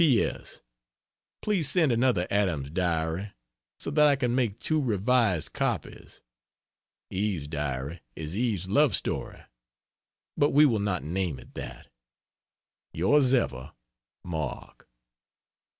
[0.01, 0.23] P.
[0.23, 0.61] S.
[1.43, 3.33] Please send another Adam's Diary,
[3.79, 6.23] so that I can make 2 revised copies.
[7.11, 9.43] Eve's Diary is Eve's love Story,
[10.35, 11.89] but we will not name it that.
[12.95, 13.73] Yrs ever,
[14.23, 14.89] MARK.